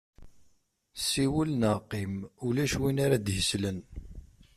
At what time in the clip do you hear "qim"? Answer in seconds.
1.89-2.13